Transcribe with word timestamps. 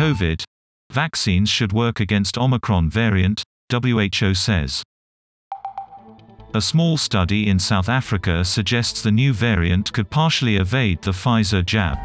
COVID. 0.00 0.42
Vaccines 0.90 1.50
should 1.50 1.74
work 1.74 2.00
against 2.00 2.38
Omicron 2.38 2.88
variant, 2.88 3.42
WHO 3.70 4.32
says. 4.32 4.82
A 6.54 6.60
small 6.62 6.96
study 6.96 7.46
in 7.46 7.58
South 7.58 7.90
Africa 7.90 8.42
suggests 8.42 9.02
the 9.02 9.12
new 9.12 9.34
variant 9.34 9.92
could 9.92 10.08
partially 10.08 10.56
evade 10.56 11.02
the 11.02 11.10
Pfizer 11.10 11.62
jab. 11.62 11.98